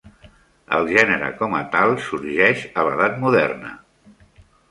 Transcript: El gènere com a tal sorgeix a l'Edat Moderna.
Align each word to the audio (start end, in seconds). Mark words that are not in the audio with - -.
El 0.77 0.87
gènere 0.93 1.27
com 1.41 1.53
a 1.57 1.59
tal 1.75 1.93
sorgeix 2.07 2.65
a 2.71 2.85
l'Edat 2.87 3.19
Moderna. 3.27 3.77